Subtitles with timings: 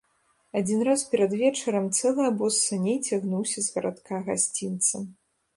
[0.59, 5.07] Адзін раз перад вечарам цэлы абоз саней цягнуўся з гарадка гасцінцам.